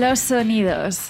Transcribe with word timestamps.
Los 0.00 0.18
sonidos. 0.18 1.08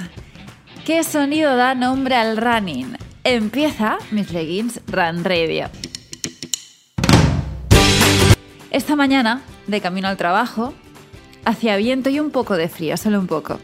¿Qué 0.84 1.04
sonido 1.04 1.54
da 1.54 1.76
nombre 1.76 2.16
al 2.16 2.36
running? 2.36 2.96
Empieza 3.22 3.98
mis 4.10 4.32
leggings 4.32 4.80
Run 4.88 5.22
Radio. 5.22 5.68
Esta 8.72 8.96
mañana, 8.96 9.42
de 9.68 9.80
camino 9.80 10.08
al 10.08 10.16
trabajo, 10.16 10.74
hacía 11.44 11.76
viento 11.76 12.10
y 12.10 12.18
un 12.18 12.32
poco 12.32 12.56
de 12.56 12.68
frío, 12.68 12.96
solo 12.96 13.20
un 13.20 13.28
poco. 13.28 13.60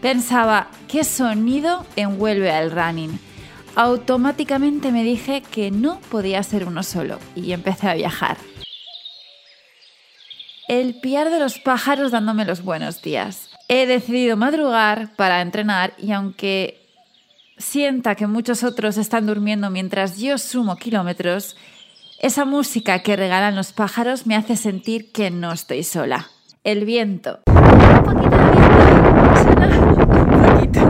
Pensaba, 0.00 0.68
¿qué 0.88 1.04
sonido 1.04 1.84
envuelve 1.94 2.50
al 2.50 2.70
running? 2.70 3.20
Automáticamente 3.74 4.90
me 4.90 5.04
dije 5.04 5.42
que 5.42 5.70
no 5.70 6.00
podía 6.10 6.42
ser 6.42 6.64
uno 6.64 6.82
solo 6.82 7.18
y 7.34 7.52
empecé 7.52 7.90
a 7.90 7.94
viajar. 7.94 8.38
El 10.68 10.98
piar 10.98 11.30
de 11.30 11.38
los 11.38 11.60
pájaros 11.60 12.10
dándome 12.10 12.44
los 12.44 12.64
buenos 12.64 13.00
días. 13.00 13.50
He 13.68 13.86
decidido 13.86 14.36
madrugar 14.36 15.14
para 15.14 15.40
entrenar 15.40 15.92
y 15.96 16.10
aunque 16.10 16.80
sienta 17.56 18.16
que 18.16 18.26
muchos 18.26 18.64
otros 18.64 18.96
están 18.96 19.26
durmiendo 19.26 19.70
mientras 19.70 20.18
yo 20.18 20.38
sumo 20.38 20.74
kilómetros, 20.74 21.56
esa 22.18 22.44
música 22.44 22.98
que 23.04 23.14
regalan 23.14 23.54
los 23.54 23.72
pájaros 23.72 24.26
me 24.26 24.34
hace 24.34 24.56
sentir 24.56 25.12
que 25.12 25.30
no 25.30 25.52
estoy 25.52 25.84
sola. 25.84 26.30
El 26.64 26.84
viento. 26.84 27.42
Un 27.46 28.02
poquito 28.02 28.36
de 28.36 28.50
viento. 28.50 28.90
Un 30.18 30.42
poquito. 30.42 30.80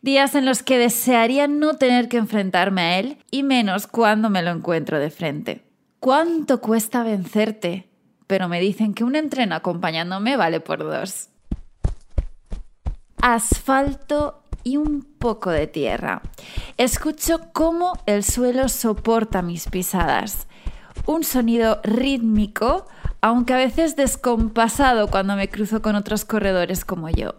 Días 0.00 0.34
en 0.34 0.46
los 0.46 0.62
que 0.62 0.78
desearía 0.78 1.46
no 1.46 1.74
tener 1.74 2.08
que 2.08 2.16
enfrentarme 2.16 2.80
a 2.80 2.98
él 3.00 3.18
y 3.30 3.42
menos 3.42 3.86
cuando 3.86 4.30
me 4.30 4.42
lo 4.42 4.50
encuentro 4.50 4.98
de 4.98 5.10
frente. 5.10 5.60
¿Cuánto 6.00 6.62
cuesta 6.62 7.02
vencerte? 7.02 7.90
Pero 8.26 8.48
me 8.48 8.60
dicen 8.60 8.94
que 8.94 9.04
un 9.04 9.16
entreno 9.16 9.54
acompañándome 9.54 10.36
vale 10.36 10.60
por 10.60 10.78
dos. 10.78 11.28
Asfalto 13.20 14.42
y 14.64 14.78
un 14.78 15.02
poco 15.02 15.50
de 15.50 15.66
tierra. 15.66 16.22
Escucho 16.76 17.40
cómo 17.52 17.92
el 18.06 18.24
suelo 18.24 18.68
soporta 18.68 19.42
mis 19.42 19.68
pisadas. 19.68 20.48
Un 21.06 21.22
sonido 21.22 21.80
rítmico, 21.84 22.86
aunque 23.20 23.52
a 23.52 23.58
veces 23.58 23.94
descompasado 23.94 25.08
cuando 25.08 25.36
me 25.36 25.48
cruzo 25.48 25.82
con 25.82 25.94
otros 25.96 26.24
corredores 26.24 26.84
como 26.84 27.10
yo. 27.10 27.34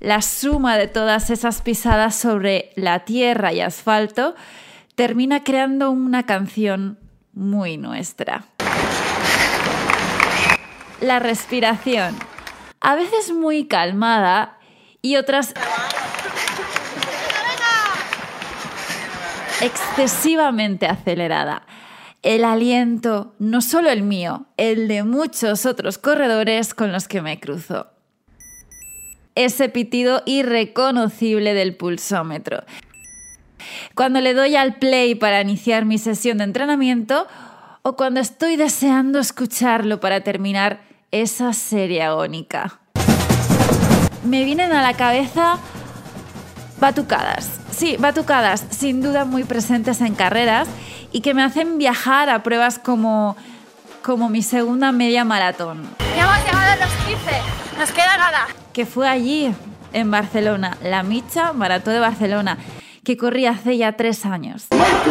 La 0.00 0.22
suma 0.22 0.76
de 0.76 0.88
todas 0.88 1.30
esas 1.30 1.62
pisadas 1.62 2.16
sobre 2.16 2.70
la 2.76 3.04
tierra 3.04 3.52
y 3.52 3.60
asfalto 3.60 4.34
termina 4.94 5.42
creando 5.44 5.90
una 5.90 6.24
canción 6.24 6.98
muy 7.32 7.76
nuestra. 7.76 8.44
La 11.00 11.18
respiración. 11.18 12.16
A 12.80 12.94
veces 12.94 13.32
muy 13.32 13.66
calmada 13.66 14.58
y 15.02 15.16
otras 15.16 15.52
excesivamente 19.60 20.86
acelerada. 20.86 21.62
El 22.22 22.44
aliento, 22.44 23.34
no 23.38 23.60
solo 23.60 23.90
el 23.90 24.02
mío, 24.02 24.46
el 24.56 24.88
de 24.88 25.04
muchos 25.04 25.66
otros 25.66 25.98
corredores 25.98 26.74
con 26.74 26.92
los 26.92 27.08
que 27.08 27.22
me 27.22 27.38
cruzo. 27.38 27.88
Ese 29.34 29.68
pitido 29.68 30.22
irreconocible 30.24 31.54
del 31.54 31.76
pulsómetro. 31.76 32.64
Cuando 33.94 34.20
le 34.20 34.34
doy 34.34 34.56
al 34.56 34.76
play 34.76 35.14
para 35.14 35.40
iniciar 35.40 35.84
mi 35.84 35.98
sesión 35.98 36.38
de 36.38 36.44
entrenamiento 36.44 37.26
o 37.86 37.94
cuando 37.94 38.18
estoy 38.18 38.56
deseando 38.56 39.20
escucharlo 39.20 40.00
para 40.00 40.22
terminar 40.22 40.80
esa 41.12 41.52
serie 41.52 42.02
agónica. 42.02 42.80
Me 44.24 44.42
vienen 44.42 44.72
a 44.72 44.82
la 44.82 44.94
cabeza 44.94 45.58
batucadas, 46.80 47.60
Sí, 47.70 47.96
batucadas, 47.96 48.64
sin 48.70 49.02
duda 49.02 49.24
muy 49.24 49.44
presentes 49.44 50.00
en 50.00 50.16
carreras 50.16 50.66
y 51.12 51.20
que 51.20 51.32
me 51.32 51.44
hacen 51.44 51.78
viajar 51.78 52.28
a 52.28 52.42
pruebas 52.42 52.80
como, 52.80 53.36
como 54.02 54.30
mi 54.30 54.42
segunda 54.42 54.90
media 54.90 55.24
maratón. 55.24 55.88
Ya 56.16 56.24
hemos 56.24 56.44
llegado 56.44 56.72
a 56.72 56.76
los 56.76 56.94
15, 57.06 57.18
nos 57.78 57.92
queda 57.92 58.16
nada. 58.16 58.48
Que 58.72 58.84
fue 58.84 59.08
allí, 59.08 59.54
en 59.92 60.10
Barcelona, 60.10 60.76
la 60.82 61.04
Micha 61.04 61.52
Maratón 61.52 61.94
de 61.94 62.00
Barcelona, 62.00 62.58
que 63.04 63.16
corrí 63.16 63.46
hace 63.46 63.76
ya 63.76 63.92
tres 63.92 64.26
años. 64.26 64.66
Marco 64.76 65.10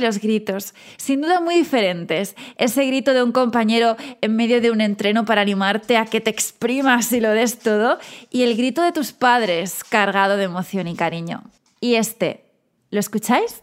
los 0.00 0.20
gritos, 0.20 0.74
sin 0.96 1.20
duda 1.20 1.40
muy 1.40 1.56
diferentes. 1.56 2.34
Ese 2.56 2.84
grito 2.86 3.14
de 3.14 3.22
un 3.22 3.32
compañero 3.32 3.96
en 4.20 4.36
medio 4.36 4.60
de 4.60 4.70
un 4.70 4.80
entreno 4.80 5.24
para 5.24 5.42
animarte 5.42 5.96
a 5.96 6.06
que 6.06 6.20
te 6.20 6.30
exprimas 6.30 7.12
y 7.12 7.20
lo 7.20 7.30
des 7.30 7.58
todo, 7.58 7.98
y 8.30 8.42
el 8.42 8.56
grito 8.56 8.82
de 8.82 8.92
tus 8.92 9.12
padres 9.12 9.84
cargado 9.84 10.36
de 10.36 10.44
emoción 10.44 10.88
y 10.88 10.94
cariño. 10.94 11.42
Y 11.80 11.94
este, 11.94 12.44
¿lo 12.90 13.00
escucháis? 13.00 13.60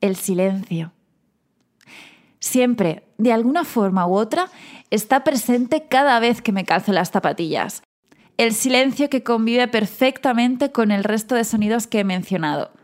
El 0.00 0.16
silencio. 0.16 0.92
Siempre, 2.40 3.02
de 3.18 3.32
alguna 3.32 3.64
forma 3.64 4.06
u 4.06 4.14
otra, 4.14 4.48
está 4.90 5.24
presente 5.24 5.86
cada 5.88 6.20
vez 6.20 6.40
que 6.40 6.52
me 6.52 6.64
calzo 6.64 6.92
las 6.92 7.10
zapatillas. 7.10 7.82
El 8.36 8.54
silencio 8.54 9.10
que 9.10 9.24
convive 9.24 9.66
perfectamente 9.66 10.70
con 10.70 10.92
el 10.92 11.02
resto 11.02 11.34
de 11.34 11.42
sonidos 11.42 11.88
que 11.88 12.00
he 12.00 12.04
mencionado 12.04 12.77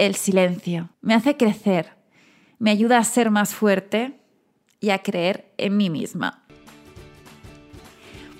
el 0.00 0.14
silencio. 0.14 0.88
Me 1.02 1.14
hace 1.14 1.36
crecer, 1.36 1.90
me 2.58 2.70
ayuda 2.70 2.98
a 2.98 3.04
ser 3.04 3.30
más 3.30 3.54
fuerte 3.54 4.18
y 4.80 4.90
a 4.90 5.02
creer 5.02 5.52
en 5.58 5.76
mí 5.76 5.90
misma. 5.90 6.42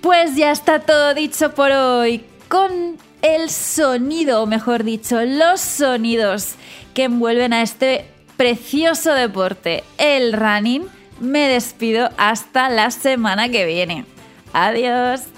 Pues 0.01 0.35
ya 0.35 0.51
está 0.51 0.79
todo 0.79 1.13
dicho 1.13 1.53
por 1.53 1.71
hoy 1.71 2.25
con 2.47 2.97
el 3.21 3.51
sonido, 3.51 4.41
o 4.41 4.47
mejor 4.47 4.83
dicho, 4.83 5.21
los 5.23 5.61
sonidos 5.61 6.55
que 6.95 7.03
envuelven 7.03 7.53
a 7.53 7.61
este 7.61 8.05
precioso 8.37 9.13
deporte, 9.13 9.83
el 9.99 10.33
running. 10.33 10.87
Me 11.19 11.47
despido 11.47 12.09
hasta 12.17 12.69
la 12.69 12.89
semana 12.89 13.49
que 13.49 13.67
viene. 13.67 14.05
Adiós. 14.51 15.30